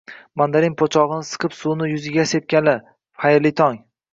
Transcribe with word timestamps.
Mandarin 0.41 0.77
po'chog'ini 0.79 1.27
siqib 1.27 1.53
suvini 1.57 1.91
yuziga 1.91 2.27
sepganlar, 2.33 2.83
xayrli 3.27 3.57
tong! 3.63 3.79